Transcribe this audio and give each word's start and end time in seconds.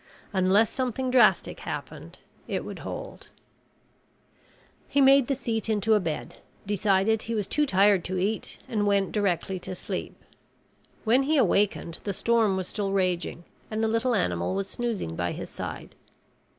Unless 0.33 0.71
something 0.71 1.11
drastic 1.11 1.59
happened, 1.59 2.17
it 2.47 2.65
would 2.65 2.79
hold. 2.79 3.29
He 4.87 4.99
made 4.99 5.27
the 5.27 5.35
seat 5.35 5.69
into 5.69 5.93
a 5.93 5.99
bed, 5.99 6.37
decided 6.65 7.21
he 7.21 7.35
was 7.35 7.45
too 7.45 7.67
tired 7.67 8.03
to 8.05 8.17
eat, 8.17 8.57
and 8.67 8.87
went 8.87 9.11
directly 9.11 9.59
to 9.59 9.75
sleep. 9.75 10.15
When 11.03 11.21
he 11.21 11.37
awakened, 11.37 11.99
the 12.03 12.13
storm 12.13 12.57
was 12.57 12.67
still 12.67 12.91
raging 12.91 13.43
and 13.69 13.83
the 13.83 13.87
little 13.87 14.15
animal 14.15 14.55
was 14.55 14.67
snoozing 14.67 15.15
by 15.15 15.33
his 15.33 15.51
side. 15.51 15.93